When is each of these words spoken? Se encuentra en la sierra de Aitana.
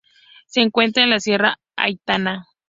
Se 0.47 0.61
encuentra 0.61 1.03
en 1.03 1.11
la 1.11 1.19
sierra 1.19 1.59
de 1.77 1.83
Aitana. 1.83 2.47